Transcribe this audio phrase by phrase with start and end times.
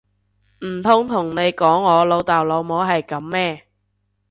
[0.65, 3.67] 唔通同你講我老豆老母係噉咩！